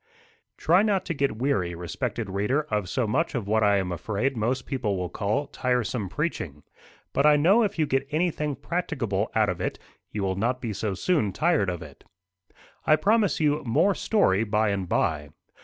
[0.57, 4.35] Try not to get weary, respected reader, of so much of what I am afraid
[4.35, 6.63] most people will call tiresome preaching.
[7.13, 9.77] But I know if you get anything practicable out of it,
[10.11, 12.03] you will not be so soon tired of it.
[12.83, 15.29] I promise you more story by and by.